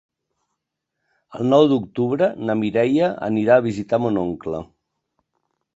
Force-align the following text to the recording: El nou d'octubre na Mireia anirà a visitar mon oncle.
El 1.39 1.45
nou 1.51 1.67
d'octubre 1.73 2.31
na 2.49 2.57
Mireia 2.63 3.11
anirà 3.31 3.61
a 3.61 3.65
visitar 3.69 4.05
mon 4.07 4.23
oncle. 4.27 4.65